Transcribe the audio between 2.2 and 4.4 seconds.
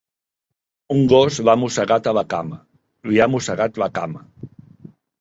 la cama, li ha mossegat la cama.